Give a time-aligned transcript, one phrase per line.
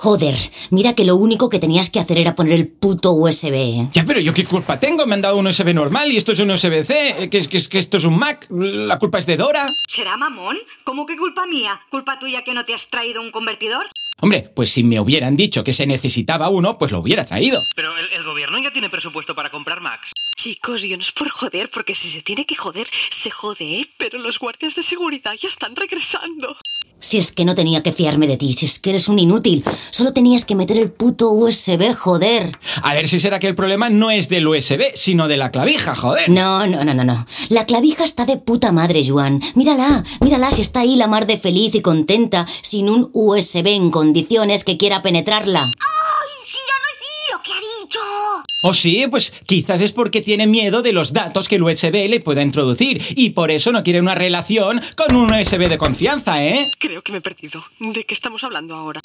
[0.00, 0.36] Joder,
[0.70, 3.52] mira que lo único que tenías que hacer era poner el puto USB.
[3.54, 3.88] ¿eh?
[3.92, 6.38] Ya, pero yo qué culpa tengo, me han dado un USB normal y esto es
[6.38, 9.26] un USB-C, eh, que, es- que, es- que esto es un Mac, la culpa es
[9.26, 9.68] de Dora.
[9.88, 10.56] ¿Será mamón?
[10.84, 11.80] ¿Cómo que culpa mía?
[11.90, 13.86] ¿Culpa tuya que no te has traído un convertidor?
[14.20, 17.62] Hombre, pues si me hubieran dicho que se necesitaba uno, pues lo hubiera traído.
[17.74, 20.12] Pero el, el gobierno ya tiene presupuesto para comprar Macs.
[20.36, 23.88] Chicos, yo no es por joder, porque si se tiene que joder, se jode, ¿eh?
[23.96, 26.56] Pero los guardias de seguridad ya están regresando.
[27.00, 29.64] Si es que no tenía que fiarme de ti, si es que eres un inútil.
[29.90, 32.58] Solo tenías que meter el puto USB, joder.
[32.82, 35.94] A ver si será que el problema no es del USB, sino de la clavija,
[35.94, 36.28] joder.
[36.28, 37.26] No, no, no, no, no.
[37.50, 39.40] La clavija está de puta madre, Juan.
[39.54, 43.90] Mírala, mírala si está ahí la mar de feliz y contenta, sin un USB en
[43.90, 45.62] condiciones que quiera penetrarla.
[45.62, 47.40] ¡Ay, Ciro, no es Ciro!
[47.44, 48.47] ¿Qué ha dicho?
[48.62, 52.20] O sí, pues quizás es porque tiene miedo de los datos que el USB le
[52.20, 56.66] pueda introducir y por eso no quiere una relación con un USB de confianza, ¿eh?
[56.78, 57.64] Creo que me he perdido.
[57.78, 59.00] ¿De qué estamos hablando ahora?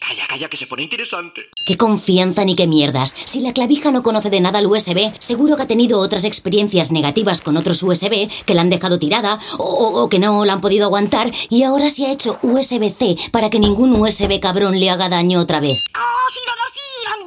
[0.00, 1.42] Calla, calla, que se pone interesante.
[1.64, 3.16] Qué confianza ni qué mierdas.
[3.24, 6.90] Si la clavija no conoce de nada el USB, seguro que ha tenido otras experiencias
[6.92, 10.60] negativas con otros USB que la han dejado tirada o, o- que no la han
[10.60, 15.08] podido aguantar y ahora se ha hecho USB-C para que ningún USB cabrón le haga
[15.08, 15.78] daño otra vez.
[15.96, 16.00] ¡Oh!
[16.46, 16.52] ¡No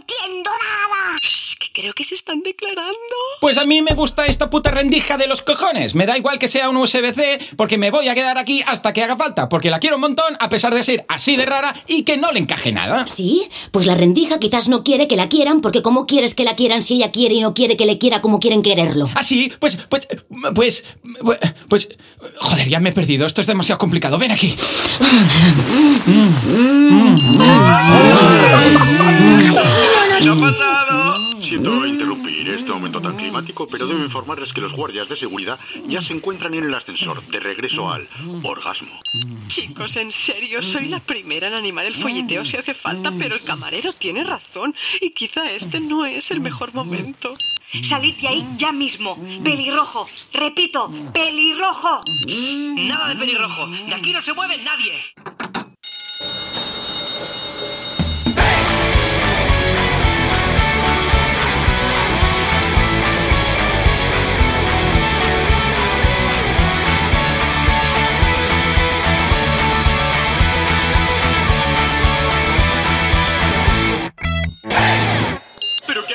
[0.09, 1.19] entiendo nada!
[1.59, 2.93] Que creo que se están declarando.
[3.41, 5.93] Pues a mí me gusta esta puta rendija de los cojones.
[5.93, 9.03] Me da igual que sea un USB-C porque me voy a quedar aquí hasta que
[9.03, 12.03] haga falta, porque la quiero un montón a pesar de ser así de rara y
[12.03, 13.05] que no le encaje nada.
[13.07, 13.49] ¿Sí?
[13.71, 16.81] Pues la rendija quizás no quiere que la quieran porque ¿cómo quieres que la quieran
[16.81, 19.09] si ella quiere y no quiere que le quiera como quieren quererlo?
[19.15, 20.07] Así, pues, pues,
[20.55, 20.85] pues,
[21.19, 21.89] pues, pues,
[22.37, 23.25] joder, ya me he perdido.
[23.25, 24.17] Esto es demasiado complicado.
[24.17, 24.55] Ven aquí.
[29.39, 31.41] ¿Qué ha pasado?
[31.41, 36.01] Siento interrumpir este momento tan climático, pero debo informarles que los guardias de seguridad ya
[36.01, 38.07] se encuentran en el ascensor de regreso al
[38.43, 38.99] orgasmo.
[39.47, 43.41] Chicos, en serio, soy la primera en animar el folleteo si hace falta, pero el
[43.41, 47.35] camarero tiene razón y quizá este no es el mejor momento.
[47.87, 49.15] Salid de ahí ya mismo.
[49.43, 50.09] Pelirrojo.
[50.33, 52.01] Repito, pelirrojo.
[52.75, 53.67] Nada de pelirrojo.
[53.67, 54.93] De aquí no se mueve nadie.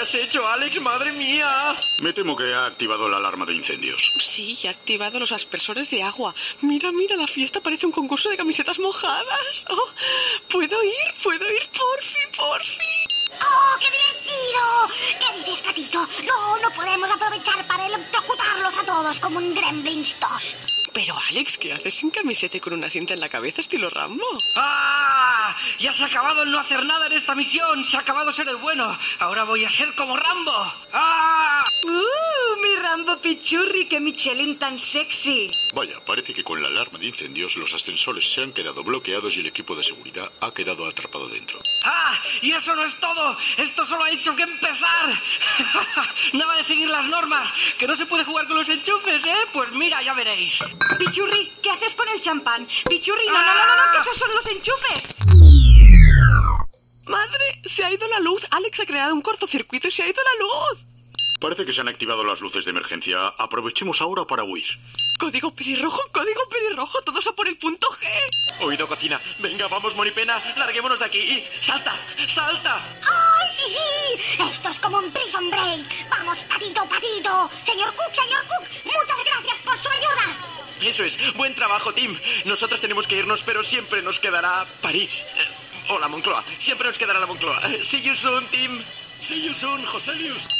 [0.04, 0.78] Has hecho, Alex?
[0.82, 1.75] ¡Madre mía!
[2.03, 4.03] Me temo que ha activado la alarma de incendios.
[4.22, 6.34] Sí, he activado los aspersores de agua.
[6.60, 9.47] Mira, mira, la fiesta parece un concurso de camisetas mojadas.
[9.70, 9.88] Oh,
[10.53, 11.09] ¿Puedo ir?
[11.22, 11.62] ¿Puedo ir?
[11.72, 12.76] Porfi, porfi.
[13.41, 14.62] ¡Oh, qué divertido!
[15.20, 16.06] ¿Qué dices, gatito?
[16.26, 20.84] No, no podemos aprovechar para electrocutarlos a todos como un Gremlins 2.
[20.94, 24.25] Pero Alex, ¿qué haces sin camiseta y con una cinta en la cabeza estilo Rambo?
[24.55, 25.53] ¡Ah!
[25.81, 27.84] Ya se ha acabado el no hacer nada en esta misión.
[27.84, 28.97] Se ha acabado ser el bueno.
[29.19, 30.72] Ahora voy a ser como Rambo.
[30.93, 31.66] ¡Ah!
[31.82, 33.87] ¡Uh, mi Rambo Pichurri!
[33.87, 35.50] ¡Qué Michelin tan sexy!
[35.75, 39.41] Vaya, parece que con la alarma de incendios los ascensores se han quedado bloqueados y
[39.41, 41.59] el equipo de seguridad ha quedado atrapado dentro.
[41.84, 42.16] ¡Ah!
[42.41, 43.37] Y eso no es todo.
[43.56, 45.21] Esto solo ha hecho que empezar.
[46.34, 47.53] Nada de seguir las normas.
[47.78, 49.37] Que no se puede jugar con los enchufes, ¿eh?
[49.53, 50.55] Pues mira, ya veréis.
[50.99, 52.67] Pichurri, ¿qué haces con el champán?
[52.89, 55.17] Pichurri, no, no, no, no, no, que esos son los enchufes.
[57.06, 57.61] ¡Madre!
[57.67, 58.47] Se ha ido la luz.
[58.50, 60.87] Alex ha creado un cortocircuito y se ha ido la luz.
[61.41, 63.28] Parece que se han activado las luces de emergencia.
[63.39, 64.65] Aprovechemos ahora para huir.
[65.19, 68.65] Código pelirrojo, código pelirrojo, todos a por el punto G.
[68.65, 69.21] Oído, cocina.
[69.39, 70.55] Venga, vamos, Moripena.
[70.56, 71.44] Larguémonos de aquí.
[71.61, 71.99] ¡Salta!
[72.27, 72.99] ¡Salta!
[73.03, 74.43] ¡Ay, sí, sí!
[74.50, 76.09] Esto es como un prison break.
[76.09, 77.50] Vamos, patito, patito.
[77.65, 80.63] Señor Cook, señor Cook, muchas gracias por su ayuda.
[80.89, 81.19] Eso es.
[81.34, 82.19] Buen trabajo, Tim.
[82.45, 85.25] Nosotros tenemos que irnos, pero siempre nos quedará París.
[85.37, 86.45] Eh, o la Moncloa.
[86.59, 87.61] Siempre nos quedará la Moncloa.
[87.83, 88.83] See you soon, Tim.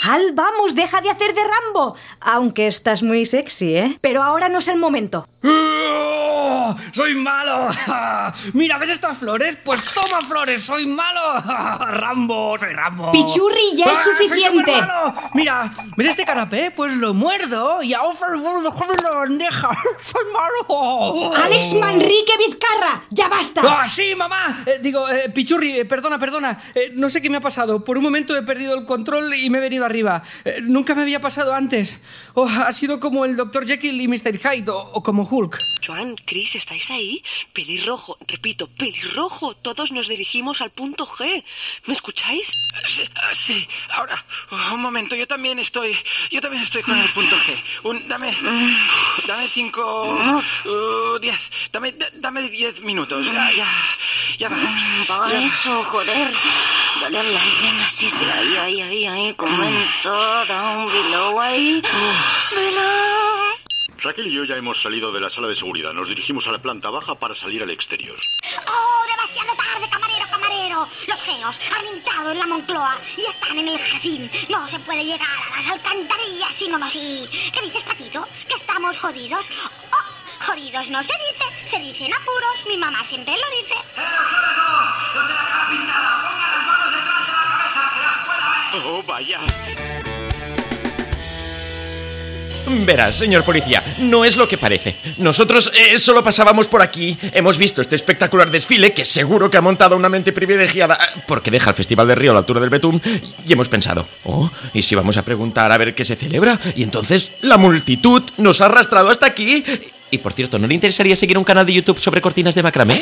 [0.03, 1.97] Al, vamos, deja de hacer de Rambo.
[2.21, 3.99] Aunque estás muy sexy, ¿eh?
[4.01, 5.27] Pero ahora no es el momento.
[5.43, 6.75] ¡Oh!
[6.93, 7.69] ¡Soy malo!
[8.55, 9.57] Mira, ¿ves estas flores?
[9.65, 11.21] Pues toma flores, soy malo.
[11.41, 13.13] Rambo, soy Rambo.
[13.13, 14.73] Pichurri, ya es ¡Ah, soy suficiente!
[14.73, 15.15] supermalo!
[15.35, 16.71] Mira, ¿ves este canapé?
[16.71, 19.71] Pues lo muerdo y a favor dejarme la bandeja.
[20.01, 21.35] ¡Soy malo!
[21.35, 23.61] Alex Manrique Vizcarra, ya basta.
[23.65, 24.65] ¡Ah, sí, mamá!
[24.67, 26.63] Eh, digo, eh, Pichurri, eh, perdona, perdona.
[26.75, 27.85] Eh, no sé qué me ha pasado.
[27.85, 30.23] Por un momento he perdido el control y me he venido arriba.
[30.45, 32.01] Eh, nunca me había pasado antes.
[32.35, 33.67] Oh, ha sido como el Dr.
[33.67, 34.39] Jekyll y Mr.
[34.39, 35.59] Hyde o, o como Hulk.
[35.87, 37.23] Joan, Chris, ¿estáis ahí?
[37.53, 39.55] Pelirrojo, repito, pelirrojo.
[39.55, 41.45] Todos nos dirigimos al punto G.
[41.87, 42.49] ¿Me escucháis?
[42.89, 43.69] Sí, ah, sí.
[43.91, 44.25] ahora,
[44.73, 45.95] un momento, yo también estoy,
[46.31, 47.57] yo también estoy con el punto G.
[47.85, 48.35] Un, dame,
[49.27, 51.39] dame cinco, uh, diez,
[51.73, 53.27] dame, da- dame diez minutos.
[53.27, 53.69] Ya, ya,
[54.39, 54.57] ya va.
[55.29, 55.45] Va.
[55.45, 56.33] eso, joder.
[57.01, 59.35] Dale a la escena, sí, sí, ahí, ahí, ahí, ahí.
[59.35, 61.83] Comento, down below, ahí.
[62.55, 63.55] Below.
[64.03, 65.93] Raquel y yo ya hemos salido de la sala de seguridad.
[65.95, 68.17] Nos dirigimos a la planta baja para salir al exterior.
[68.69, 70.89] ¡Oh, demasiado tarde, camarero, camarero!
[71.07, 74.31] Los feos han entrado en la Moncloa y están en el jardín.
[74.51, 76.95] No se puede llegar a las alcantarillas si no nos...
[76.95, 77.23] y-
[77.53, 78.29] ¿Qué dices, Patito?
[78.49, 79.49] ¿Que estamos jodidos?
[79.93, 82.65] Oh, jodidos no se dice, se dicen apuros.
[82.67, 83.75] Mi mamá siempre lo dice.
[88.83, 89.41] ¡Oh, vaya!
[92.67, 94.97] Verás, señor policía, no es lo que parece.
[95.19, 99.61] Nosotros eh, solo pasábamos por aquí, hemos visto este espectacular desfile que seguro que ha
[99.61, 102.71] montado una mente privilegiada eh, porque deja el Festival del Río a la altura del
[102.71, 103.03] Betún
[103.47, 106.59] y hemos pensado, oh, ¿y si vamos a preguntar a ver qué se celebra?
[106.75, 109.63] Y entonces la multitud nos ha arrastrado hasta aquí.
[110.11, 112.97] Y por cierto, ¿no le interesaría seguir un canal de YouTube sobre cortinas de macramé?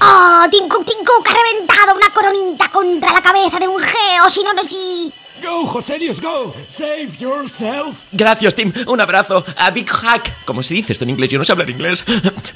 [0.00, 4.28] ¡Oh, Tinku Tinku, que ha reventado una coronita contra la cabeza de un geo!
[4.30, 5.12] Si no, no, sí.
[5.42, 6.54] Go, Joselius, go!
[6.70, 7.96] Save yourself!
[8.12, 8.72] Gracias, Tim.
[8.86, 9.44] Un abrazo.
[9.58, 10.44] A Big Hack.
[10.44, 11.30] ¿Cómo se dice esto en inglés?
[11.30, 12.04] Yo no sé hablar inglés.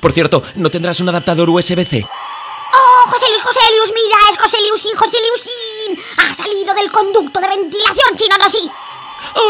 [0.01, 2.07] Por cierto, ¿no tendrás un adaptador USB-C?
[2.07, 4.17] ¡Oh, Joselius, Joselius, mira!
[4.31, 6.05] ¡Es Joseliusín, Joseliusín!
[6.19, 8.71] ¡Ha salido del conducto de ventilación, si no, no, sí!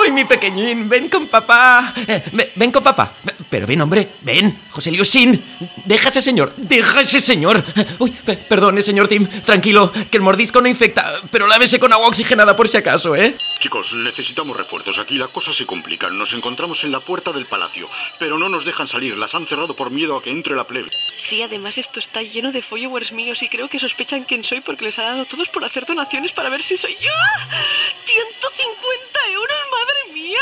[0.00, 0.88] ¡Uy, mi pequeñín!
[0.88, 1.92] ¡Ven con papá!
[1.96, 3.12] Eh, ve- ven con papá.
[3.50, 4.62] Pero ven, hombre, ven.
[4.70, 5.42] José Liusín.
[5.86, 6.52] Deja a ese señor.
[6.56, 7.64] Deja a ese señor.
[7.98, 9.26] Uy, pe- perdone, señor Tim.
[9.42, 11.04] Tranquilo, que el mordisco no infecta.
[11.30, 13.36] Pero lávese con agua oxigenada por si acaso, ¿eh?
[13.60, 14.98] Chicos, necesitamos refuerzos.
[14.98, 16.08] Aquí la cosa se complica.
[16.10, 19.16] Nos encontramos en la puerta del palacio, pero no nos dejan salir.
[19.16, 20.90] Las han cerrado por miedo a que entre la plebe.
[21.16, 24.84] Sí, además esto está lleno de followers míos y creo que sospechan quién soy porque
[24.84, 27.10] les ha dado todos por hacer donaciones para ver si soy yo.
[28.06, 30.38] ¡150 euros, madre mía!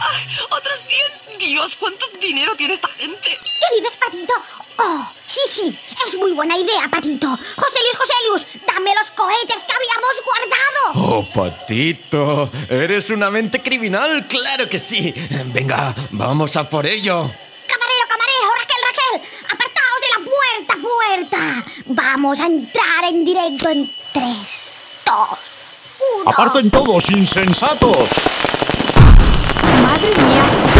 [0.00, 0.82] ¡Ay, otros
[1.26, 1.29] 100!
[1.40, 3.18] ¡Dios, cuánto dinero tiene esta gente!
[3.28, 4.34] ¿Qué dices, Patito?
[4.76, 5.80] ¡Oh, sí, sí!
[6.06, 7.28] Es muy buena idea, Patito.
[7.28, 11.16] Joselius, Joselius, dame los cohetes que habíamos guardado.
[11.16, 12.50] Oh, Patito.
[12.68, 14.26] Eres una mente criminal.
[14.28, 15.14] Claro que sí.
[15.46, 17.22] Venga, vamos a por ello.
[17.66, 21.64] Camarero, camarero, Raquel, Raquel, apartaos de la puerta, puerta.
[21.86, 25.28] Vamos a entrar en directo en 3, 2,
[26.20, 26.30] 1.
[26.30, 28.10] ¡Aparten todos, insensatos!
[29.82, 30.79] ¡Madre mía!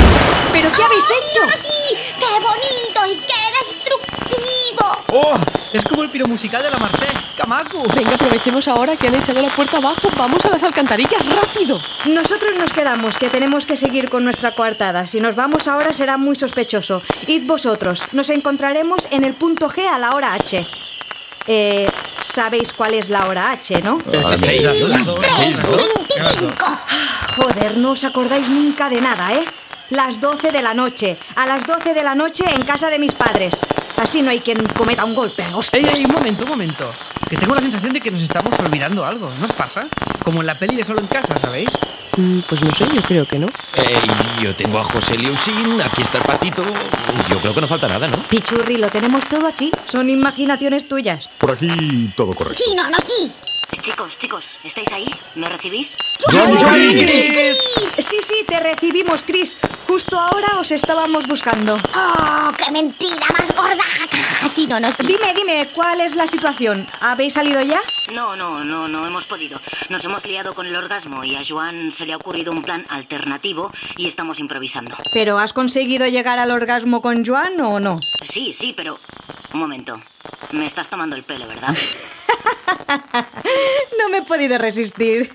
[0.53, 1.41] ¿Pero qué habéis hecho?
[1.57, 1.97] ¡Sí!
[2.19, 4.87] ¡Qué bonito y qué destructivo!
[5.13, 5.37] ¡Oh!
[5.73, 7.15] Es como el piro musical de la Marseille.
[7.37, 7.87] ¡Kamaku!
[7.95, 10.09] Venga, aprovechemos ahora que han echado la puerta abajo.
[10.19, 11.81] Vamos a las alcantarillas, rápido.
[12.07, 15.07] Nosotros nos quedamos, que tenemos que seguir con nuestra coartada.
[15.07, 17.03] Si nos vamos ahora será muy sospechoso.
[17.29, 18.03] Id vosotros.
[18.13, 20.67] Nos encontraremos en el punto G a la hora H.
[21.47, 21.89] Eh,
[22.21, 23.99] sabéis cuál es la hora H, ¿no?
[24.11, 26.53] Las 3.25.
[27.37, 29.45] Joder, no os acordáis nunca de nada, ¿eh?
[29.91, 31.17] Las 12 de la noche.
[31.35, 33.59] A las 12 de la noche en casa de mis padres.
[33.97, 35.43] Así no hay quien cometa un golpe.
[35.43, 35.95] ¡Ey, ¡Hostias!
[35.99, 36.93] ey, un momento, un momento!
[37.29, 39.33] Que tengo la sensación de que nos estamos olvidando algo.
[39.39, 39.89] ¿No os pasa?
[40.23, 41.71] Como en la peli de Solo en Casa, ¿sabéis?
[42.49, 43.47] pues no sé, yo creo que no.
[43.75, 43.99] Eh,
[44.43, 46.63] yo tengo a José Liusín, aquí está el patito.
[47.29, 48.17] Yo creo que no falta nada, ¿no?
[48.29, 49.73] Pichurri, lo tenemos todo aquí.
[49.91, 51.29] Son imaginaciones tuyas.
[51.39, 52.63] Por aquí todo correcto.
[52.65, 53.33] Sí, no, no, sí.
[53.83, 55.07] Chicos, chicos, ¿estáis ahí?
[55.35, 55.97] ¿Me recibís?
[57.99, 59.57] Sí, sí, te recibimos, Chris.
[59.89, 61.79] Justo ahora os estábamos buscando.
[61.95, 63.83] ¡Oh, qué mentira más gorda!
[64.55, 65.07] Sí, no, no, sí.
[65.07, 66.87] Dime, dime, ¿cuál es la situación?
[67.01, 67.81] ¿Habéis salido ya?
[68.13, 69.59] No, no, no, no hemos podido.
[69.89, 72.85] Nos hemos liado con el orgasmo y a Joan se le ha ocurrido un plan
[72.91, 74.97] alternativo y estamos improvisando.
[75.13, 77.99] ¿Pero has conseguido llegar al orgasmo con Joan o no?
[78.25, 79.01] Sí, sí, pero...
[79.53, 80.01] Un momento.
[80.53, 81.75] Me estás tomando el pelo, ¿verdad?
[83.99, 85.31] No me he podido resistir.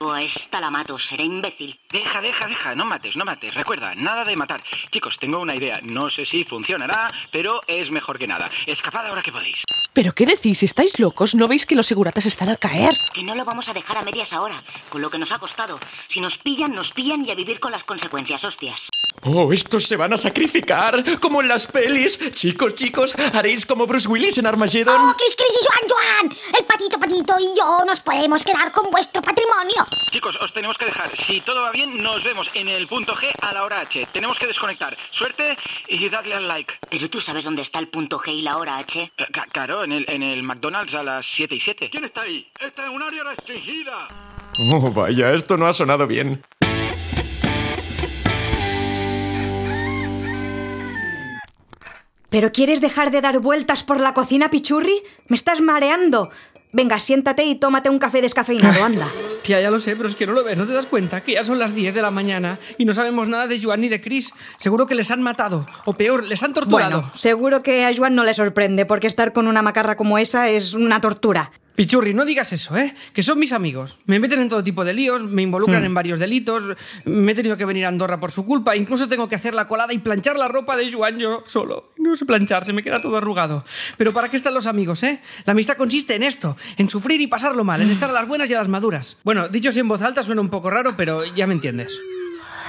[0.00, 1.78] O esta la mato, seré imbécil.
[1.90, 3.54] Deja, deja, deja, no mates, no mates.
[3.54, 4.62] Recuerda, nada de matar.
[4.90, 5.80] Chicos, tengo una idea.
[5.82, 8.50] No sé si funcionará, pero es mejor que nada.
[8.66, 9.62] Escapad ahora que podéis.
[9.92, 10.62] ¿Pero qué decís?
[10.62, 11.34] ¿Estáis locos?
[11.34, 12.96] ¿No veis que los seguratas están a caer?
[13.12, 15.78] Que no lo vamos a dejar a medias ahora, con lo que nos ha costado.
[16.08, 18.88] Si nos pillan, nos pillan y a vivir con las consecuencias, hostias.
[19.22, 22.18] Oh, estos se van a sacrificar, como en las pelis.
[22.32, 25.00] Chicos, chicos, haréis como Bruce Willis en Armageddon.
[25.00, 26.36] ¡Oh, Cris, Cris y Joan, Joan!
[26.58, 29.86] El patito, patito y yo nos podemos quedar con vuestro patrimonio.
[30.12, 31.10] Chicos, os tenemos que dejar.
[31.16, 34.06] Si todo va bien, nos vemos en el punto G a la hora H.
[34.12, 34.96] Tenemos que desconectar.
[35.10, 35.56] Suerte
[35.88, 36.74] y dadle al like.
[36.90, 39.12] Pero tú sabes dónde está el punto G y la hora H.
[39.16, 41.90] Eh, ca- claro, en el, en el McDonald's a las 7 y 7.
[41.90, 42.46] ¿Quién está ahí?
[42.60, 44.08] Esta es un área restringida.
[44.58, 46.42] Oh, vaya, esto no ha sonado bien.
[52.36, 55.02] ¿Pero quieres dejar de dar vueltas por la cocina, Pichurri?
[55.28, 56.28] Me estás mareando.
[56.70, 59.08] Venga, siéntate y tómate un café descafeinado, anda.
[59.42, 61.22] Tía, ya lo sé, pero es que no lo ves, ¿no te das cuenta?
[61.22, 63.88] Que ya son las 10 de la mañana y no sabemos nada de Joan ni
[63.88, 64.34] de Chris.
[64.58, 65.64] Seguro que les han matado.
[65.86, 67.00] O peor, les han torturado.
[67.00, 70.50] Bueno, seguro que a Joan no le sorprende, porque estar con una macarra como esa
[70.50, 71.52] es una tortura.
[71.76, 72.94] Pichurri, no digas eso, ¿eh?
[73.12, 73.98] Que son mis amigos.
[74.06, 75.86] Me meten en todo tipo de líos, me involucran Hmm.
[75.86, 76.62] en varios delitos,
[77.04, 79.68] me he tenido que venir a Andorra por su culpa, incluso tengo que hacer la
[79.68, 81.92] colada y planchar la ropa de Joan yo solo.
[81.98, 83.64] No sé planchar, se me queda todo arrugado.
[83.98, 85.20] Pero ¿para qué están los amigos, eh?
[85.44, 88.48] La amistad consiste en esto, en sufrir y pasarlo mal, en estar a las buenas
[88.48, 89.18] y a las maduras.
[89.22, 91.98] Bueno, dicho así en voz alta suena un poco raro, pero ya me entiendes.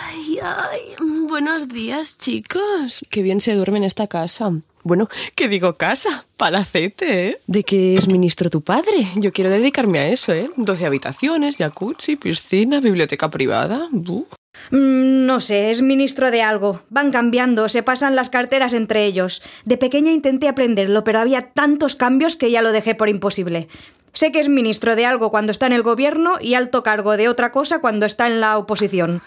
[0.09, 0.95] Ay, ay,
[1.37, 3.05] buenos días, chicos.
[3.11, 4.51] Qué bien se duerme en esta casa.
[4.83, 6.25] Bueno, ¿qué digo casa?
[6.35, 7.41] Palacete, ¿eh?
[7.45, 9.07] ¿De qué es ministro tu padre?
[9.17, 10.49] Yo quiero dedicarme a eso, ¿eh?
[10.57, 13.87] 12 habitaciones, jacuzzi, piscina, biblioteca privada.
[13.91, 14.25] Buh.
[14.71, 16.81] Mm, No sé, es ministro de algo.
[16.89, 19.43] Van cambiando, se pasan las carteras entre ellos.
[19.63, 23.67] De pequeña intenté aprenderlo, pero había tantos cambios que ya lo dejé por imposible.
[24.11, 27.29] Sé que es ministro de algo cuando está en el gobierno y alto cargo de
[27.29, 29.21] otra cosa cuando está en la oposición.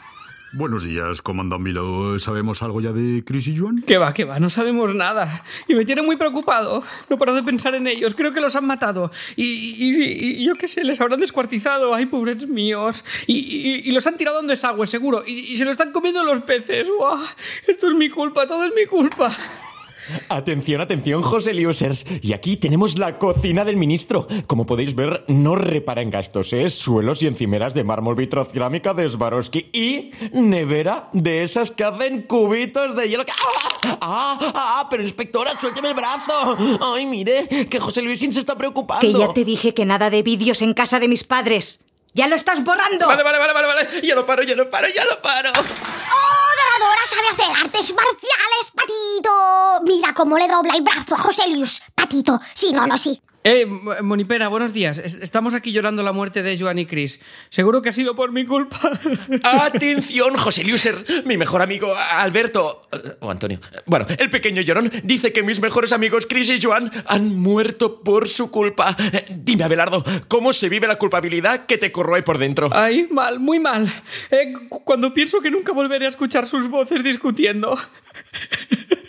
[0.53, 2.19] Buenos días, comandante Milo.
[2.19, 3.83] ¿Sabemos algo ya de Chris y Joan?
[3.87, 4.41] ¿Qué va, qué va?
[4.41, 5.45] No sabemos nada.
[5.69, 6.83] Y me tiene muy preocupado.
[7.09, 8.17] No paro de pensar en ellos.
[8.17, 9.13] Creo que los han matado.
[9.37, 11.95] Y, yo qué sé, les habrán descuartizado.
[11.95, 13.05] Ay, pobres míos.
[13.29, 15.23] Y, los han tirado un desagüe, seguro.
[15.25, 16.89] Y, y se lo están comiendo los peces.
[16.89, 17.23] ¡Buah!
[17.69, 19.31] Esto es mi culpa, todo es mi culpa.
[20.29, 22.05] Atención, atención, José Users.
[22.23, 24.27] Y aquí tenemos la cocina del ministro.
[24.47, 26.69] Como podéis ver, no repara en gastos, ¿eh?
[26.71, 32.97] Suelos y encimeras de mármol vitrocerámica de Swarovski y nevera de esas que hacen cubitos
[32.97, 33.25] de hielo.
[33.85, 33.99] ¡Ah!
[34.01, 34.53] ¡Ah!
[34.55, 34.87] ¡Ah!
[34.91, 36.57] Pero inspectora, suélteme el brazo.
[36.81, 37.67] ¡Ay, mire!
[37.69, 39.01] Que José Luisín se está preocupando.
[39.01, 41.85] Que ya te dije que nada de vídeos en casa de mis padres.
[42.13, 43.07] ¡Ya lo estás borrando!
[43.07, 43.89] Vale, vale, vale, vale, vale.
[44.03, 45.51] Ya lo paro, ya lo paro, ya lo paro.
[45.57, 46.40] ¡Oh,
[46.81, 49.83] Doradora sabe hacer artes marciales, Patito!
[49.87, 51.83] Mira cómo le dobla el brazo a José Luis.
[51.95, 53.21] Patito, sí, no, no, sí.
[53.43, 54.99] Eh, Mo- Monipera, buenos días.
[54.99, 57.23] Es- Estamos aquí llorando la muerte de Joan y Chris.
[57.49, 58.79] Seguro que ha sido por mi culpa.
[59.43, 63.59] Atención, José Luiser, mi mejor amigo Alberto eh, o Antonio.
[63.87, 68.29] Bueno, el pequeño llorón dice que mis mejores amigos Chris y Joan han muerto por
[68.29, 68.95] su culpa.
[69.11, 72.69] Eh, Dime, Abelardo, ¿cómo se vive la culpabilidad que te corroe por dentro?
[72.73, 73.91] Ay, mal, muy mal.
[74.31, 77.75] Eh, cu- cuando pienso que nunca volveré a escuchar sus voces discutiendo.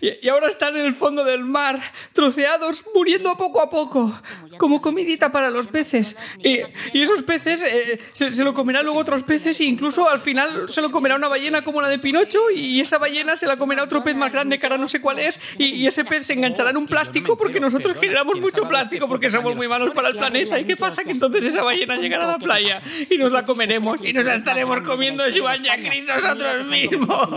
[0.00, 1.78] Y ahora están en el fondo del mar,
[2.12, 4.12] troceados, muriendo poco a poco,
[4.58, 6.16] como comidita para los peces.
[6.38, 6.60] Y,
[6.92, 10.68] y esos peces eh, se, se lo comerán luego otros peces e incluso al final
[10.68, 13.84] se lo comerá una ballena como la de Pinocho y esa ballena se la comerá
[13.84, 16.32] otro pez más grande que ahora no sé cuál es y, y ese pez se
[16.32, 20.16] enganchará en un plástico porque nosotros generamos mucho plástico porque somos muy malos para el
[20.16, 20.58] planeta.
[20.58, 21.04] ¿Y qué pasa?
[21.04, 24.34] Que entonces esa ballena llegará a la playa y nos la comeremos y nos la
[24.34, 27.28] estaremos comiendo Joan y a Chris nosotros mismos.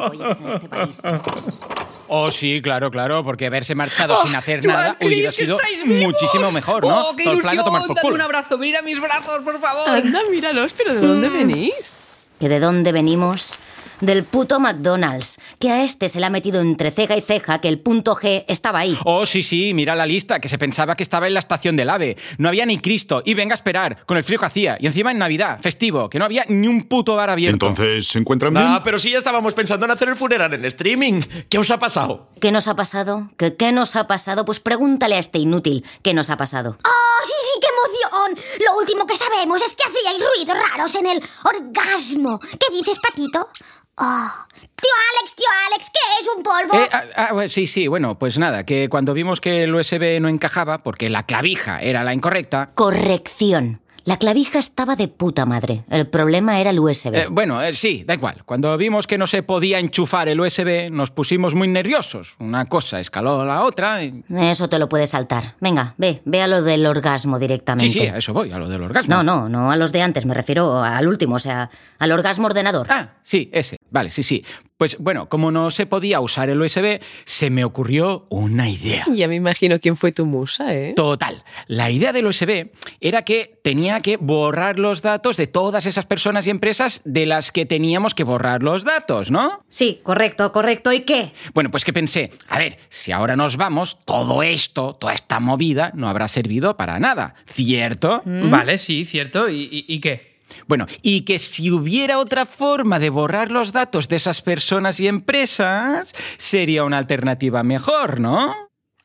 [2.07, 5.57] Oh, sí, claro, claro, porque haberse marchado Oh, sin hacer Joan, nada Chris, hubiera sido
[5.85, 7.09] muchísimo mejor, ¿no?
[7.09, 7.63] ¡Oh, qué Todo a ilusión!
[7.65, 9.89] tomar por un abrazo, mira mis brazos, por favor.
[9.89, 11.93] Anda, míralos, pero ¿de dónde venís?
[12.39, 13.57] ¿Que de dónde venimos?
[14.03, 17.69] Del puto McDonald's, que a este se le ha metido entre ceja y ceja que
[17.69, 18.97] el punto G estaba ahí.
[19.05, 21.89] Oh, sí, sí, mira la lista, que se pensaba que estaba en la estación del
[21.89, 22.17] AVE.
[22.37, 24.75] No había ni Cristo, y venga a esperar, con el frío que hacía.
[24.81, 27.65] Y encima en Navidad, festivo, que no había ni un puto bar abierto.
[27.67, 28.65] Entonces, ¿se encuentran bien?
[28.67, 31.21] Ah, pero sí ya estábamos pensando en hacer el funeral en streaming.
[31.47, 32.27] ¿Qué os ha pasado?
[32.41, 33.29] ¿Qué nos ha pasado?
[33.37, 34.43] ¿Qué, ¿Qué nos ha pasado?
[34.43, 36.77] Pues pregúntale a este inútil qué nos ha pasado.
[36.83, 38.43] ¡Oh, sí, sí, qué emoción!
[38.65, 42.39] Lo último que sabemos es que hacíais ruidos raros en el orgasmo.
[42.39, 43.49] ¿Qué dices, Patito?
[43.95, 44.31] Oh,
[44.75, 46.73] tío Alex, tío Alex, ¿qué es un polvo?
[46.73, 50.29] Eh, ah, ah, sí, sí, bueno, pues nada, que cuando vimos que el USB no
[50.29, 53.82] encajaba, porque la clavija era la incorrecta, Corrección.
[54.05, 55.85] La clavija estaba de puta madre.
[55.89, 57.15] El problema era el USB.
[57.15, 58.43] Eh, bueno, eh, sí, da igual.
[58.45, 62.35] Cuando vimos que no se podía enchufar el USB, nos pusimos muy nerviosos.
[62.39, 64.03] Una cosa escaló a la otra.
[64.03, 65.55] y- Eso te lo puedes saltar.
[65.61, 67.93] Venga, ve, ve a lo del orgasmo directamente.
[67.93, 69.15] Sí, sí, a eso voy, a lo del orgasmo.
[69.15, 72.47] No, no, no a los de antes, me refiero al último, o sea, al orgasmo
[72.47, 72.87] ordenador.
[72.89, 73.77] Ah, sí, ese.
[73.89, 74.43] Vale, sí, sí.
[74.83, 79.05] Pues bueno, como no se podía usar el USB, se me ocurrió una idea.
[79.13, 80.91] Ya me imagino quién fue tu musa, ¿eh?
[80.93, 81.45] Total.
[81.67, 82.67] La idea del USB
[82.99, 87.53] era que tenía que borrar los datos de todas esas personas y empresas de las
[87.53, 89.63] que teníamos que borrar los datos, ¿no?
[89.69, 90.91] Sí, correcto, correcto.
[90.91, 91.31] ¿Y qué?
[91.53, 95.91] Bueno, pues que pensé, a ver, si ahora nos vamos, todo esto, toda esta movida,
[95.95, 98.21] no habrá servido para nada, ¿cierto?
[98.25, 99.47] Vale, sí, cierto.
[99.47, 100.32] ¿Y, y- y qué?
[100.67, 105.07] Bueno, y que si hubiera otra forma de borrar los datos de esas personas y
[105.07, 108.53] empresas, sería una alternativa mejor, ¿no?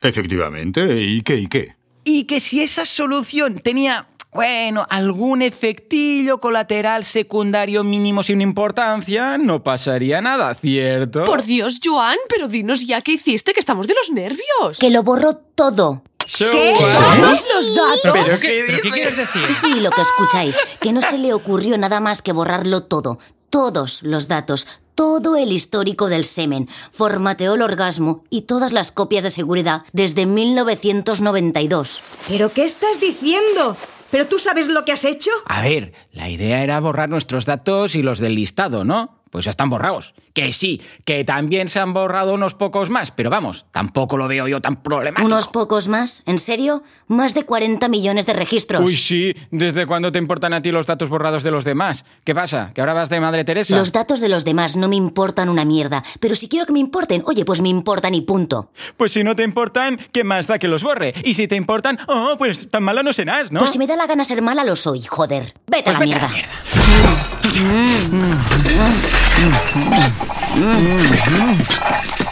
[0.01, 1.01] Efectivamente.
[1.01, 1.35] ¿Y qué?
[1.35, 1.75] ¿Y qué?
[2.03, 9.63] Y que si esa solución tenía, bueno, algún efectillo colateral secundario mínimo sin importancia, no
[9.63, 11.25] pasaría nada, ¿cierto?
[11.25, 14.79] Por Dios, Joan, pero dinos ya qué hiciste, que estamos de los nervios.
[14.79, 16.03] Que lo borró todo.
[16.37, 16.45] ¿Qué?
[16.45, 18.11] ¿Todos los datos?
[18.13, 19.45] ¿Pero qué, ¿Pero qué quieres decir?
[19.47, 23.19] Sí, sí, lo que escucháis, que no se le ocurrió nada más que borrarlo todo,
[23.49, 29.23] todos los datos, todo el histórico del semen, formateó el orgasmo y todas las copias
[29.23, 32.01] de seguridad desde 1992.
[32.27, 33.77] ¿Pero qué estás diciendo?
[34.11, 35.31] ¿Pero tú sabes lo que has hecho?
[35.45, 39.18] A ver, la idea era borrar nuestros datos y los del listado, ¿no?
[39.29, 40.13] Pues ya están borrados.
[40.33, 44.47] Que sí, que también se han borrado unos pocos más, pero vamos, tampoco lo veo
[44.47, 45.25] yo tan problemático.
[45.27, 46.23] ¿Unos pocos más?
[46.25, 46.83] ¿En serio?
[47.07, 48.81] Más de 40 millones de registros.
[48.83, 52.05] Uy, sí, ¿desde cuándo te importan a ti los datos borrados de los demás?
[52.23, 52.71] ¿Qué pasa?
[52.73, 53.77] ¿Que ahora vas de Madre Teresa?
[53.77, 56.79] Los datos de los demás no me importan una mierda, pero si quiero que me
[56.79, 58.71] importen, oye, pues me importan y punto.
[58.97, 61.13] Pues si no te importan, ¿qué más da que los borre?
[61.23, 63.59] Y si te importan, oh, pues tan mala no serás, ¿no?
[63.59, 65.53] Pues si me da la gana ser mala, lo soy, joder.
[65.67, 66.29] Vete a la Pues a mierda.
[66.29, 66.39] la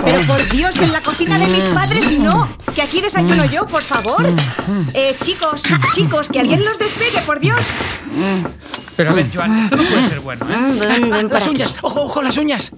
[0.03, 2.47] Pero por Dios, en la cocina de mis padres no.
[2.75, 4.25] Que aquí desayuno yo, por favor.
[4.93, 7.59] Eh, chicos, chicos, que alguien los despegue, por Dios.
[8.95, 10.57] Pero a ver, Joan, esto no puede ser bueno, ¿eh?
[10.57, 11.49] Mm, Ven, ven para Las aquí.
[11.55, 12.71] uñas, ojo, ojo, las uñas.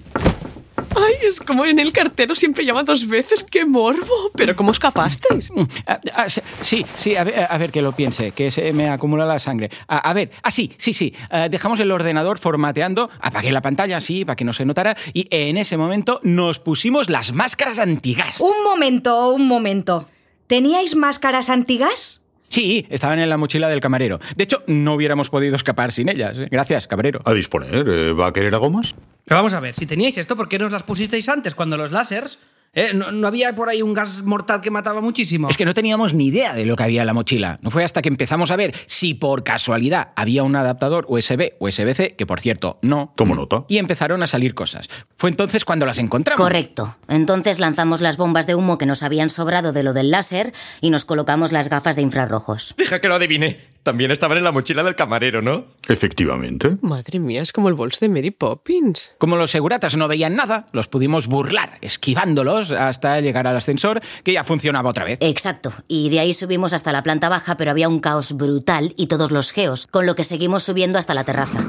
[0.96, 3.44] Ay, es como en el cartero siempre llama dos veces.
[3.44, 4.32] ¡Qué morbo!
[4.36, 5.52] ¿Pero cómo escapasteis?
[5.52, 8.90] Mm, ah, ah, sí, sí, a ver, a ver que lo piense, que se me
[8.90, 9.70] acumula la sangre.
[9.88, 11.14] A, a ver, ah, sí, sí, sí.
[11.30, 15.26] ah, dejamos el ordenador formateando, apagué la pantalla, sí, para que no se notara, y
[15.30, 18.40] en ese momento nos pusimos las máscaras antigas.
[18.40, 20.08] Un momento, un momento.
[20.48, 22.22] ¿Teníais máscaras antigas?
[22.50, 24.20] Sí, estaban en la mochila del camarero.
[24.36, 26.38] De hecho, no hubiéramos podido escapar sin ellas.
[26.40, 26.48] ¿eh?
[26.50, 27.22] Gracias, camarero.
[27.26, 27.88] A disponer.
[27.88, 28.14] ¿eh?
[28.14, 28.96] ¿Va a querer algo más?
[29.26, 31.78] Pero vamos a ver, si teníais esto, ¿por qué no os las pusisteis antes, cuando
[31.78, 32.40] los lásers?
[32.80, 32.94] ¿Eh?
[32.94, 35.50] ¿No, no había por ahí un gas mortal que mataba muchísimo?
[35.50, 37.60] Es que no teníamos ni idea de lo que había en la mochila.
[37.62, 42.16] No fue hasta que empezamos a ver si por casualidad había un adaptador USB USB-C,
[42.16, 43.14] que por cierto no.
[43.18, 43.66] Tomo nota.
[43.68, 44.88] Y empezaron a salir cosas.
[45.18, 46.42] Fue entonces cuando las encontramos.
[46.42, 46.96] Correcto.
[47.10, 50.90] Entonces lanzamos las bombas de humo que nos habían sobrado de lo del láser y
[50.90, 52.76] nos colocamos las gafas de infrarrojos.
[52.78, 53.60] Deja que lo adivine.
[53.84, 55.66] También estaban en la mochila del camarero, ¿no?
[55.88, 56.78] Efectivamente.
[56.82, 59.14] Madre mía, es como el bolso de Mary Poppins.
[59.18, 64.34] Como los seguratas no veían nada, los pudimos burlar, esquivándolos hasta llegar al ascensor, que
[64.34, 65.18] ya funcionaba otra vez.
[65.22, 65.74] Exacto.
[65.88, 69.32] Y de ahí subimos hasta la planta baja, pero había un caos brutal y todos
[69.32, 71.60] los geos, con lo que seguimos subiendo hasta la terraza.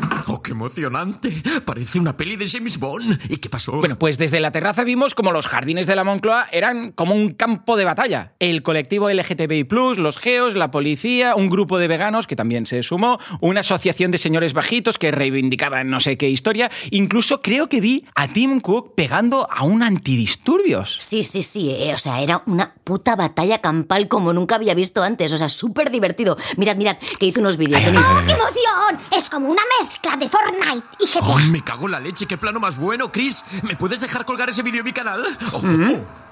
[0.50, 1.42] ¡Oh, qué emocionante!
[1.64, 3.20] Parece una peli de James Bond.
[3.28, 3.72] ¿Y qué pasó?
[3.72, 7.30] Bueno, pues desde la terraza vimos como los jardines de la Moncloa eran como un
[7.30, 8.34] campo de batalla.
[8.38, 13.18] El colectivo LGTBI, los geos, la policía, un grupo de veganos que también se sumó,
[13.40, 16.70] una asociación de señores bajitos que reivindicaban no sé qué historia.
[16.90, 20.96] Incluso creo que vi a Tim Cook pegando a un antidisturbios.
[20.98, 21.70] Sí, sí, sí.
[21.70, 25.32] eh, o sea, era una puta batalla campal como nunca había visto antes.
[25.32, 26.36] O sea, súper divertido.
[26.56, 27.84] Mirad, mirad, que hizo unos vídeos.
[27.84, 28.00] Venid.
[28.26, 29.00] ¡Qué emoción!
[29.12, 31.20] Es como una mezcla de Fortnite y GTA.
[31.22, 32.26] ¡Oh, me cago en la leche!
[32.26, 33.44] ¡Qué plano más bueno, Chris!
[33.62, 35.22] ¿Me puedes dejar colgar ese vídeo en mi canal?
[35.52, 35.62] ¡Oh,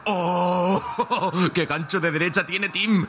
[0.07, 1.33] oh, oh!
[1.53, 3.07] ¡Qué gancho de derecha tiene Tim!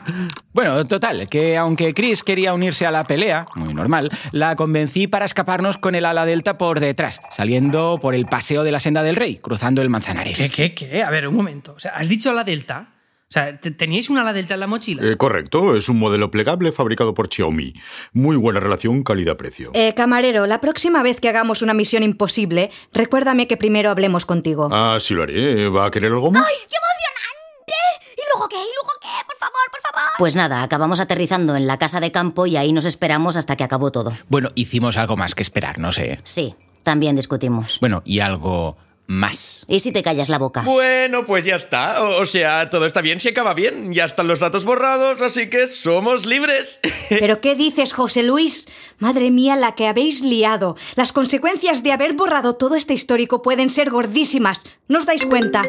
[0.52, 5.24] Bueno, total, que aunque Chris quería unirse a la pelea, muy normal, la convencí para
[5.24, 9.16] escaparnos con el ala delta por detrás, saliendo por el paseo de la senda del
[9.16, 10.36] rey, cruzando el Manzanares.
[10.36, 11.02] ¿Qué, qué, qué?
[11.02, 11.72] A ver, un momento.
[11.74, 12.99] O sea, ¿has dicho la Delta?
[13.30, 15.04] O sea, ¿te- ¿teníais una ala Delta en la mochila?
[15.04, 17.74] Eh, correcto, es un modelo plegable fabricado por Xiaomi.
[18.12, 19.70] Muy buena relación calidad-precio.
[19.74, 24.68] Eh, camarero, la próxima vez que hagamos una misión imposible, recuérdame que primero hablemos contigo.
[24.72, 25.68] Ah, sí lo haré.
[25.68, 26.44] ¿Va a querer algo más?
[26.44, 28.16] ¡Qué emocionante!
[28.16, 28.56] ¿Y luego qué?
[28.56, 29.08] ¿Y luego qué?
[29.28, 30.10] Por favor, por favor.
[30.18, 33.62] Pues nada, acabamos aterrizando en la casa de campo y ahí nos esperamos hasta que
[33.62, 34.12] acabó todo.
[34.28, 36.18] Bueno, hicimos algo más que esperar, no sé.
[36.24, 37.78] Sí, también discutimos.
[37.80, 38.76] Bueno, y algo
[39.10, 39.64] más.
[39.66, 40.62] ¿Y si te callas la boca?
[40.62, 42.02] Bueno, pues ya está.
[42.04, 43.92] O o sea, todo está bien si acaba bien.
[43.92, 46.78] Ya están los datos borrados, así que somos libres.
[47.08, 48.68] ¿Pero qué dices, José Luis?
[48.98, 50.76] Madre mía, la que habéis liado.
[50.94, 54.62] Las consecuencias de haber borrado todo este histórico pueden ser gordísimas.
[54.86, 55.64] ¿No os dais cuenta?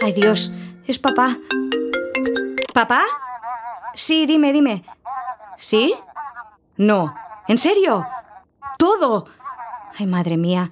[0.00, 0.52] Ay, Dios,
[0.86, 1.38] es papá.
[2.72, 3.02] ¿Papá?
[3.94, 4.84] Sí, dime, dime.
[5.58, 5.94] ¿Sí?
[6.76, 7.14] No.
[7.48, 8.06] ¿En serio?
[8.78, 9.26] ¿Todo?
[9.98, 10.70] Ay, madre mía.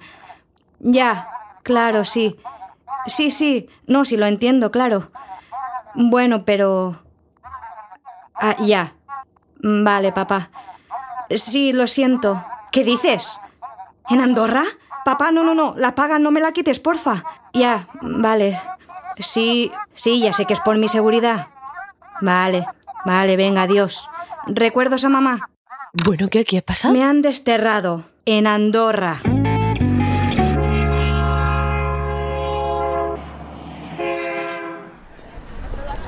[0.79, 1.27] Ya,
[1.63, 2.37] claro, sí.
[3.07, 3.69] Sí, sí.
[3.87, 5.11] No, sí lo entiendo, claro.
[5.95, 7.01] Bueno, pero...
[8.35, 8.93] Ah, ya.
[9.57, 10.49] Vale, papá.
[11.29, 12.43] Sí, lo siento.
[12.71, 13.39] ¿Qué dices?
[14.09, 14.63] ¿En Andorra?
[15.05, 15.73] Papá, no, no, no.
[15.77, 17.23] La paga no me la quites, porfa.
[17.53, 18.59] Ya, vale.
[19.17, 21.47] Sí, sí, ya sé que es por mi seguridad.
[22.21, 22.65] Vale,
[23.05, 24.07] vale, venga, adiós.
[24.47, 25.49] ¿Recuerdos a mamá?
[26.05, 26.93] Bueno, ¿qué, qué ha pasado?
[26.93, 28.05] Me han desterrado.
[28.25, 29.21] En Andorra.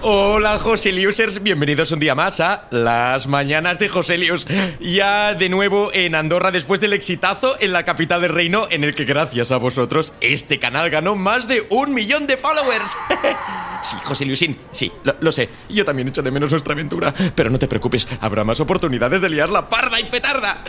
[0.05, 4.45] Hola Joseliusers, bienvenidos un día más a Las Mañanas de Joselius.
[4.81, 8.95] Ya de nuevo en Andorra después del exitazo en la capital del reino en el
[8.95, 12.97] que gracias a vosotros este canal ganó más de un millón de followers.
[13.83, 15.49] Sí, Joseliusin, sí, lo, lo sé.
[15.69, 17.13] Yo también echo de menos nuestra aventura.
[17.35, 20.63] Pero no te preocupes, habrá más oportunidades de liar la parda y petarda.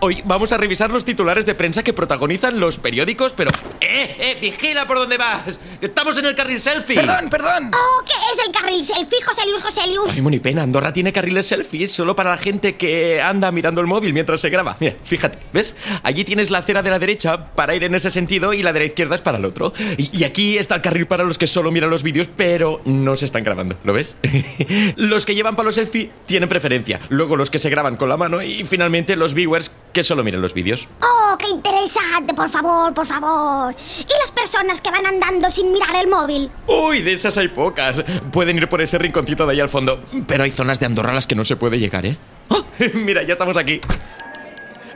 [0.00, 3.50] Hoy vamos a revisar los titulares de prensa que protagonizan los periódicos, pero...
[3.80, 4.38] ¡Eh, eh!
[4.40, 5.58] ¡Vigila por dónde vas!
[5.80, 6.94] ¡Estamos en el carril selfie!
[6.96, 7.70] Perdón, perdón.
[7.74, 10.14] Oh, ¿qué es el carril selfie, Joselius, Joselius?
[10.14, 14.12] Ay, pena, Andorra tiene carriles selfie solo para la gente que anda mirando el móvil
[14.12, 14.76] mientras se graba.
[14.80, 15.74] Mira, fíjate, ¿ves?
[16.02, 18.80] Allí tienes la acera de la derecha para ir en ese sentido y la de
[18.80, 19.72] la izquierda es para el otro.
[19.96, 23.16] Y, y aquí está el carril para los que solo miran los vídeos, pero no
[23.16, 24.16] se están grabando, ¿lo ves?
[24.96, 28.42] los que llevan palo selfie tienen preferencia, luego los que se graban con la mano
[28.42, 30.88] y finalmente los viewers que solo miran los vídeos.
[31.02, 33.74] Oh, qué interesante, por favor, por favor.
[33.74, 36.50] ¿Y las personas que van andando sin mirar el móvil?
[36.66, 38.02] Uy, de esas hay pocas.
[38.32, 41.14] Pueden ir por ese rinconcito de ahí al fondo, pero hay zonas de Andorra a
[41.14, 42.16] las que no se puede llegar, ¿eh?
[42.48, 42.64] ¡Oh!
[42.94, 43.80] Mira, ya estamos aquí.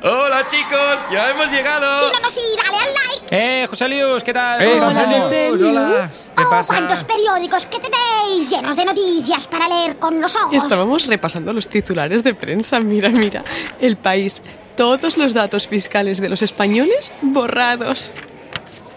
[0.02, 1.98] Hola chicos, ya hemos llegado.
[1.98, 3.03] Si no, no, sí, dale al.
[3.36, 4.62] Eh, José Lius, ¿qué tal?
[4.62, 5.48] Eh, ¿Cómo José?
[5.48, 6.08] Lius, hola.
[6.36, 6.72] ¿Qué oh, pasa?
[6.72, 10.54] cuántos periódicos que tenéis llenos de noticias para leer con los ojos.
[10.54, 12.78] Estábamos repasando los titulares de prensa.
[12.78, 13.42] Mira, mira.
[13.80, 14.40] El país.
[14.76, 18.12] Todos los datos fiscales de los españoles borrados.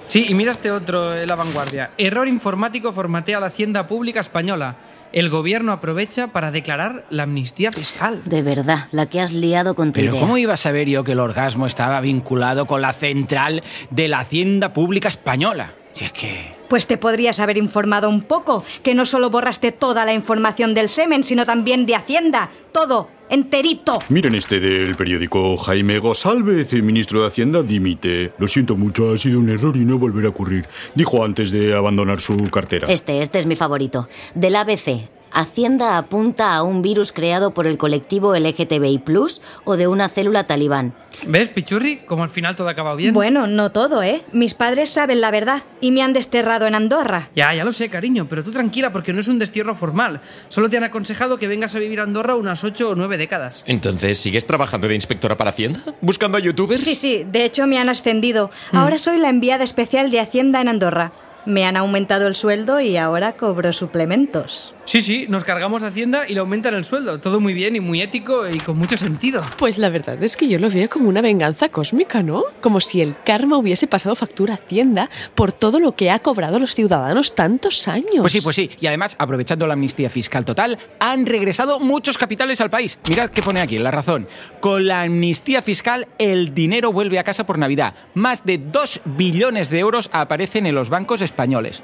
[0.07, 1.91] Sí, y mira este otro, eh, la vanguardia.
[1.97, 4.75] Error informático formatea la hacienda pública española.
[5.13, 8.21] El gobierno aprovecha para declarar la amnistía fiscal.
[8.25, 10.21] De verdad, la que has liado con tu Pero idea.
[10.21, 14.19] ¿cómo iba a saber yo que el orgasmo estaba vinculado con la central de la
[14.19, 15.73] Hacienda Pública Española?
[15.93, 16.56] Si es que...
[16.67, 20.89] Pues te podrías haber informado un poco, que no solo borraste toda la información del
[20.89, 22.51] semen, sino también de Hacienda.
[22.71, 23.99] Todo, enterito.
[24.09, 28.33] Miren este del periódico Jaime Gosalvez, el ministro de Hacienda, dimite.
[28.37, 30.67] Lo siento mucho, ha sido un error y no volverá a ocurrir.
[30.95, 32.87] Dijo antes de abandonar su cartera.
[32.89, 34.07] Este, este es mi favorito.
[34.35, 35.16] Del ABC.
[35.31, 40.45] Hacienda apunta a un virus creado por el colectivo LGTBI Plus o de una célula
[40.45, 40.93] talibán.
[41.27, 41.97] ¿Ves, Pichurri?
[42.05, 43.13] Como al final todo ha acabado bien.
[43.13, 44.23] Bueno, no todo, ¿eh?
[44.31, 47.29] Mis padres saben la verdad y me han desterrado en Andorra.
[47.35, 50.21] Ya, ya lo sé, cariño, pero tú tranquila porque no es un destierro formal.
[50.49, 53.63] Solo te han aconsejado que vengas a vivir a Andorra unas ocho o nueve décadas.
[53.67, 55.79] Entonces, ¿sigues trabajando de inspectora para Hacienda?
[56.01, 56.81] ¿Buscando a youtubers?
[56.81, 58.49] Sí, sí, de hecho me han ascendido.
[58.71, 61.11] Ahora soy la enviada especial de Hacienda en Andorra.
[61.47, 64.75] Me han aumentado el sueldo y ahora cobro suplementos.
[64.83, 67.21] Sí, sí, nos cargamos a Hacienda y le aumentan el sueldo.
[67.21, 69.43] Todo muy bien y muy ético y con mucho sentido.
[69.57, 72.43] Pues la verdad es que yo lo veo como una venganza cósmica, ¿no?
[72.59, 76.59] Como si el karma hubiese pasado factura a Hacienda por todo lo que ha cobrado
[76.59, 78.19] los ciudadanos tantos años.
[78.19, 78.69] Pues sí, pues sí.
[78.81, 82.99] Y además, aprovechando la amnistía fiscal total, han regresado muchos capitales al país.
[83.07, 84.27] Mirad qué pone aquí, la razón.
[84.59, 87.93] Con la amnistía fiscal, el dinero vuelve a casa por Navidad.
[88.13, 91.36] Más de 2 billones de euros aparecen en los bancos españoles.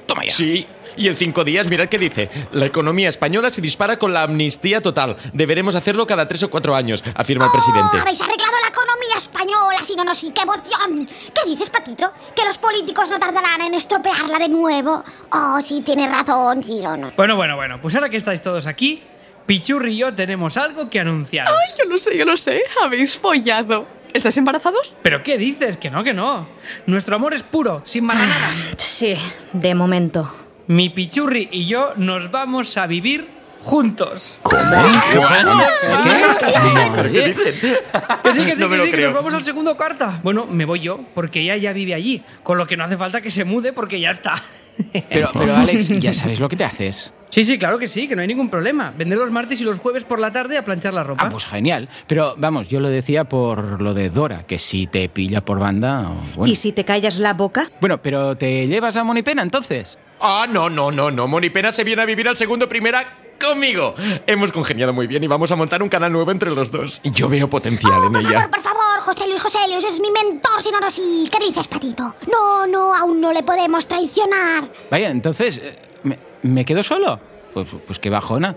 [0.06, 0.32] Toma ya.
[0.32, 2.30] Sí, y en cinco días, mirad qué dice.
[2.52, 5.16] La economía española se dispara con la amnistía total.
[5.34, 7.98] Deberemos hacerlo cada tres o cuatro años, afirma el presidente.
[7.98, 11.08] Oh, habéis arreglado la economía española, si no, no, sí, qué emoción.
[11.08, 12.12] ¿Qué dices, Patito?
[12.36, 15.04] Que los políticos no tardarán en estropearla de nuevo.
[15.32, 17.12] Oh, sí, tienes razón, sí, no, no.
[17.16, 19.04] Bueno, bueno, bueno, pues ahora que estáis todos aquí,
[19.46, 21.54] Pichurri y yo tenemos algo que anunciaros.
[21.54, 22.64] Ay, yo lo sé, yo lo sé.
[22.84, 23.88] Habéis follado.
[24.14, 24.96] ¿Estáis embarazados?
[25.02, 25.78] ¿Pero qué dices?
[25.78, 26.48] Que no, que no.
[26.86, 28.66] Nuestro amor es puro, sin marranadas.
[28.78, 29.16] Sí,
[29.54, 30.34] de momento.
[30.68, 33.28] Mi Pichurri y yo nos vamos a vivir
[33.62, 34.40] juntos.
[34.50, 34.62] ¿Pero
[37.12, 37.36] qué?
[38.24, 40.20] Que sí, que sí, No me que sí, que nos vamos al segundo carta.
[40.24, 43.22] Bueno, me voy yo, porque ella ya vive allí, con lo que no hace falta
[43.22, 44.36] que se mude porque ya está.
[45.10, 47.12] Pero, pero Alex, ya sabes lo que te haces.
[47.34, 48.94] Sí, sí, claro que sí, que no hay ningún problema.
[48.96, 51.26] Vendré los martes y los jueves por la tarde a planchar la ropa.
[51.26, 51.90] Ah, pues genial.
[52.06, 56.12] Pero vamos, yo lo decía por lo de Dora, que si te pilla por banda.
[56.36, 56.52] Bueno.
[56.52, 57.72] ¿Y si te callas la boca?
[57.82, 59.98] Bueno, pero ¿te llevas a Monipena entonces?
[60.22, 61.28] Ah, no, no, no, no.
[61.28, 63.04] Monipena se viene a vivir al segundo primera
[63.44, 63.96] conmigo.
[64.28, 67.02] Hemos congeniado muy bien y vamos a montar un canal nuevo entre los dos.
[67.04, 68.30] Yo veo potencial Oh, en por ella.
[68.42, 71.28] favor, por favor, José Luis, José Luis, es mi mentor, si no, no, sí.
[71.32, 72.16] ¿Qué dices, Patito?
[72.32, 74.70] No, no, aún no le podemos traicionar.
[74.92, 77.20] Vaya, entonces, eh, ¿me, me quedo solo?
[77.54, 78.56] Pues, pues qué bajona.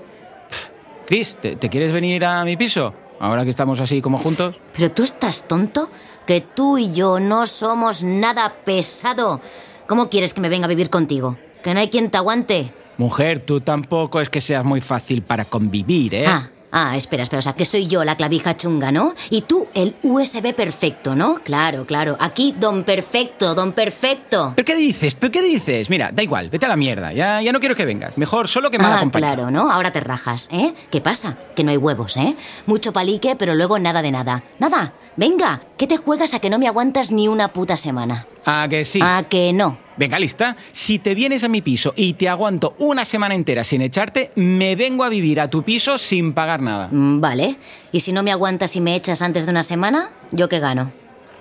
[1.07, 2.93] Chris, ¿te, te quieres venir a mi piso?
[3.19, 4.57] Ahora que estamos así como juntos.
[4.75, 5.91] Pero tú estás tonto,
[6.27, 9.41] que tú y yo no somos nada pesado.
[9.87, 11.39] ¿Cómo quieres que me venga a vivir contigo?
[11.63, 12.73] Que no hay quien te aguante.
[12.99, 16.25] Mujer, tú tampoco es que seas muy fácil para convivir, ¿eh?
[16.27, 19.15] Ah, ah, espera, espera, o sea, que soy yo la clavija chunga, ¿no?
[19.31, 21.37] Y tú el USB perfecto, ¿no?
[21.43, 22.17] Claro, claro.
[22.21, 24.53] Aquí, don perfecto, don perfecto.
[24.57, 25.15] ¿Pero qué dices?
[25.15, 25.91] ¿Pero qué dices?
[25.91, 27.13] Mira, da igual, vete a la mierda.
[27.13, 28.17] Ya, ya no quiero que vengas.
[28.19, 29.71] Mejor solo que me Ah, claro, ¿no?
[29.71, 30.75] Ahora te rajas, ¿eh?
[30.91, 31.37] ¿Qué pasa?
[31.55, 32.37] Que no hay huevos, ¿eh?
[32.67, 34.43] Mucho palique, pero luego nada de nada.
[34.59, 34.93] Nada.
[35.17, 38.27] Venga, ¿qué te juegas a que no me aguantas ni una puta semana?
[38.45, 39.01] Ah, que sí.
[39.03, 39.79] A que no.
[39.97, 40.57] Venga, lista.
[40.73, 44.77] Si te vienes a mi piso y te aguanto una semana entera sin echarte, me
[44.77, 46.89] vengo a vivir a tu piso sin pagar nada.
[46.91, 47.57] Mm, Vale.
[47.93, 50.11] ¿Y si no me aguantas y me echas antes de una semana?
[50.33, 50.93] ¿Yo qué gano?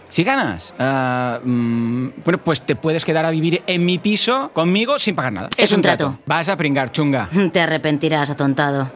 [0.08, 5.00] Si ganas, ah, mm, bueno, pues te puedes quedar a vivir en mi piso conmigo
[5.00, 5.50] sin pagar nada.
[5.58, 6.20] Es un trato.
[6.26, 7.28] Vas a pringar, chunga.
[7.52, 8.90] Te arrepentirás, atontado.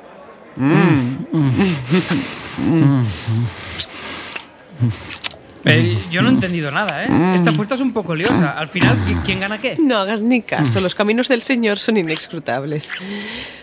[5.65, 7.08] Eh, yo no he entendido nada, ¿eh?
[7.36, 8.52] Esta apuesta es un poco liosa.
[8.52, 9.76] Al final, ¿qui- ¿quién gana qué?
[9.80, 12.91] No hagas ni caso, los caminos del Señor son inescrutables.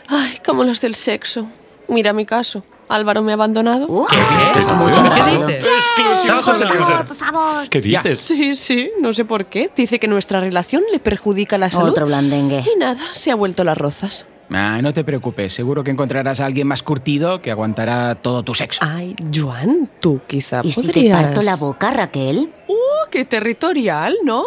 [0.09, 1.49] Ay, como los del sexo.
[1.89, 2.65] Mira mi caso.
[2.89, 3.87] Álvaro me ha abandonado.
[3.89, 5.65] Uh, ¿Qué dices?
[5.67, 7.69] Exclusiva, Por favor.
[7.69, 8.21] ¿Qué dices?
[8.21, 9.71] Sí, sí, no sé por qué.
[9.75, 11.89] Dice que nuestra relación le perjudica la salud.
[11.91, 12.61] Otro blandengue.
[12.75, 14.27] Y nada, se ha vuelto las rozas.
[14.51, 18.55] Ah, no te preocupes, seguro que encontrarás a alguien más curtido que aguantará todo tu
[18.55, 18.81] sexo.
[18.83, 22.53] Ay, Joan, tú quizá ¿Y si te parto la boca, Raquel?
[22.69, 22.75] ¡Uh,
[23.11, 24.45] qué territorial, ¿no?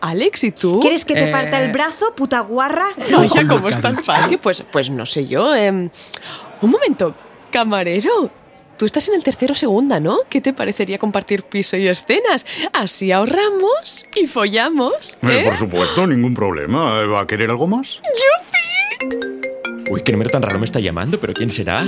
[0.00, 0.80] Alex, ¿y tú?
[0.80, 1.32] ¿Quieres que te Eh.
[1.32, 2.86] parta el brazo, puta guarra?
[3.18, 4.40] Oye, ¿cómo está el patio?
[4.40, 5.54] Pues, pues no sé yo.
[5.54, 5.90] em,
[6.62, 7.14] un momento,
[7.50, 8.30] camarero.
[8.78, 10.20] Tú estás en el tercero segunda, ¿no?
[10.30, 12.46] ¿Qué te parecería compartir piso y escenas?
[12.72, 15.18] Así ahorramos y follamos.
[15.22, 15.42] Eh, ¿eh?
[15.44, 17.04] por supuesto, ningún problema.
[17.04, 18.00] ¿Va a querer algo más?
[19.92, 21.84] Uy, qué número tan raro me está llamando, pero ¿quién será?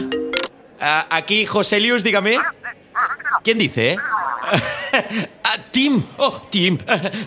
[0.78, 2.36] Ah, aquí, Joselius, dígame.
[3.42, 3.96] ¿Quién dice?
[5.46, 6.02] Ah, Tim.
[6.18, 6.78] Oh, Tim.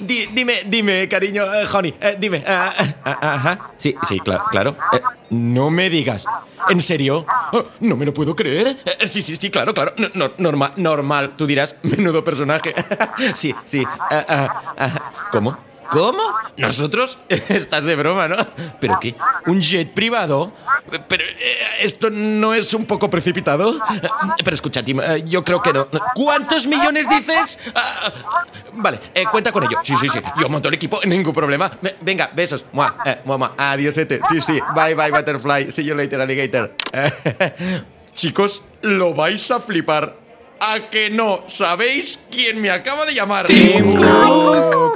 [0.01, 2.43] Di- dime, dime, cariño, honey, dime.
[2.47, 2.71] Ah,
[3.03, 3.71] ajá.
[3.77, 4.77] Sí, sí, claro, claro.
[4.93, 6.25] Eh, no me digas.
[6.69, 7.25] ¿En serio?
[7.51, 8.77] Oh, no me lo puedo creer.
[8.99, 9.93] Eh, sí, sí, sí, claro, claro.
[9.97, 11.35] No, no, normal, normal.
[11.37, 12.73] Tú dirás, menudo personaje.
[13.35, 13.83] sí, sí.
[14.09, 15.27] Ah.
[15.31, 15.57] ¿Cómo?
[15.91, 16.21] ¿Cómo?
[16.57, 17.19] ¿Nosotros?
[17.29, 18.35] Estás de broma, ¿no?
[18.79, 19.15] ¿Pero qué?
[19.45, 20.53] ¿Un jet privado?
[21.07, 23.71] ¿Pero eh, esto no es un poco precipitado?
[23.75, 24.01] Eh,
[24.43, 25.87] Pero escucha, Tim, eh, yo creo que no.
[26.15, 27.59] ¿Cuántos millones dices?
[27.75, 28.11] Ah,
[28.73, 29.77] vale, eh, cuenta con ello.
[29.83, 30.19] Sí, sí, sí.
[30.39, 31.71] Yo monto el equipo, ningún problema.
[31.81, 32.65] Ve- Venga, besos.
[32.71, 33.53] Mua, eh, mua, mua.
[33.57, 34.19] Adiosete.
[34.29, 34.59] Sí, sí.
[34.75, 35.71] Bye, bye, butterfly.
[35.71, 36.73] See you later, alligator.
[38.13, 40.15] Chicos, lo vais a flipar.
[40.59, 43.45] ¿A que no sabéis quién me acaba de llamar?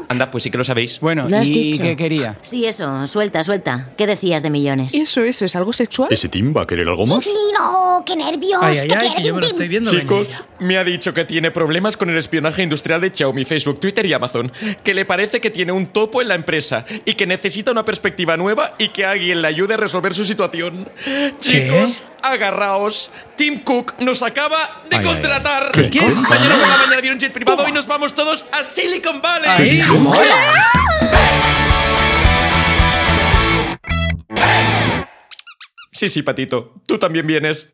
[0.10, 1.00] Anda, pues sí que lo sabéis.
[1.00, 1.84] Bueno, ¿Lo has ¿y dicho?
[1.84, 2.36] qué quería?
[2.42, 3.90] Sí, eso, suelta, suelta.
[3.98, 4.94] ¿Qué decías de millones?
[4.94, 6.12] ¿Eso, eso es algo sexual?
[6.12, 7.24] ¿Ese team va a querer algo más?
[7.24, 8.60] sí, no, qué nervios.
[8.62, 9.56] Ay, ay, ¿Qué ay, quiere que yo me lo Tim?
[9.56, 10.44] estoy viendo Chicos, venir.
[10.62, 14.14] Me ha dicho que tiene problemas con el espionaje industrial de Xiaomi, Facebook, Twitter y
[14.14, 14.52] Amazon,
[14.84, 18.38] que le parece que tiene un topo en la empresa y que necesita una perspectiva
[18.38, 20.88] nueva y que alguien le ayude a resolver su situación.
[21.40, 23.10] Chicos, agarraos.
[23.36, 25.14] Tim Cook nos acaba de Ay, ay, ay.
[25.14, 25.72] contratar.
[25.72, 25.90] ¿Qué?
[25.90, 26.00] ¿Qué?
[26.02, 29.82] Mañana por la mañana viene un jet privado y nos vamos todos a Silicon Valley.
[35.92, 37.74] Sí, sí, Patito, tú también vienes.